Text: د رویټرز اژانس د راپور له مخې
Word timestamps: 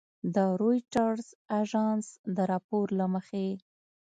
د 0.33 0.37
رویټرز 0.61 1.27
اژانس 1.61 2.05
د 2.35 2.37
راپور 2.51 2.85
له 2.99 3.05
مخې 3.13 3.47